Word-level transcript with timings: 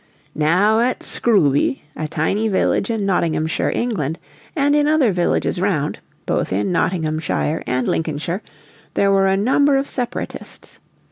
Now 0.33 0.79
at 0.79 1.03
Scrooby, 1.03 1.83
a 1.95 2.07
tiny 2.07 2.47
village 2.47 2.89
in 2.89 3.05
Nottinghamshire, 3.05 3.71
England, 3.75 4.17
and 4.55 4.75
in 4.75 4.87
other 4.87 5.11
villages 5.11 5.61
round, 5.61 5.99
both 6.25 6.51
in 6.51 6.71
Nottinghamshire 6.71 7.61
and 7.67 7.87
Lincolnshire, 7.87 8.41
there 8.95 9.11
were 9.11 9.27
a 9.27 9.37
number 9.37 9.77
of 9.77 9.85
Separatists. 9.85 10.79